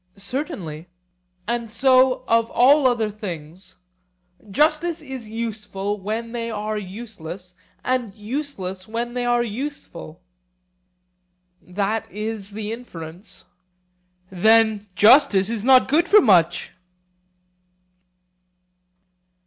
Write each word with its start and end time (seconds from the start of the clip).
Certainly. 0.15 0.87
And 1.47 1.69
so 1.69 2.23
of 2.27 2.49
all 2.49 2.87
other 2.87 3.11
things;—justice 3.11 4.99
is 4.99 5.27
useful 5.29 5.99
when 6.01 6.31
they 6.31 6.49
are 6.49 6.75
useless, 6.75 7.53
and 7.83 8.11
useless 8.15 8.87
when 8.87 9.13
they 9.13 9.25
are 9.25 9.43
useful? 9.43 10.23
That 11.61 12.11
is 12.11 12.49
the 12.49 12.71
inference. 12.71 13.45
Then 14.31 14.89
justice 14.95 15.49
is 15.51 15.63
not 15.63 15.87
good 15.87 16.07
for 16.09 16.19
much. 16.19 16.71